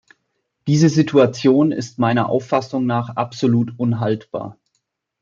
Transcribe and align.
Diese 0.65 0.89
Situation 0.89 1.71
ist 1.71 1.99
meiner 1.99 2.27
Auffassung 2.27 2.87
nach 2.87 3.09
absolut 3.17 3.77
unhaltbar. 3.77 4.57